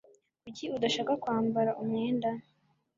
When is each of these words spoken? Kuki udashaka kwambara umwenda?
Kuki 0.43 0.65
udashaka 0.75 1.13
kwambara 1.23 1.71
umwenda? 1.81 2.29